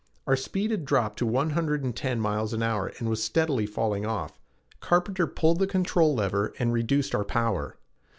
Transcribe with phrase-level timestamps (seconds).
[0.25, 3.67] Our speed had dropped to one hundred and ten miles an hour and was steadily
[3.67, 4.39] falling off.
[4.79, 7.77] Carpenter pulled the control lever and reduced our power.